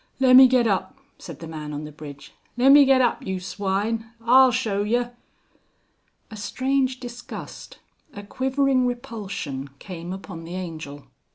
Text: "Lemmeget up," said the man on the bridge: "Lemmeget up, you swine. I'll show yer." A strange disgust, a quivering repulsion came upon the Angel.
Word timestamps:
"Lemmeget 0.19 0.65
up," 0.65 0.97
said 1.19 1.41
the 1.41 1.47
man 1.47 1.71
on 1.73 1.83
the 1.83 1.91
bridge: 1.91 2.33
"Lemmeget 2.57 3.01
up, 3.01 3.23
you 3.23 3.39
swine. 3.39 4.09
I'll 4.23 4.49
show 4.49 4.81
yer." 4.81 5.13
A 6.31 6.35
strange 6.35 6.99
disgust, 6.99 7.77
a 8.11 8.23
quivering 8.23 8.87
repulsion 8.87 9.67
came 9.77 10.11
upon 10.11 10.43
the 10.43 10.55
Angel. 10.55 11.05